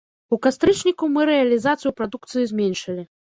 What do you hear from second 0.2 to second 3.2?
У кастрычніку мы рэалізацыю прадукцыі зменшылі.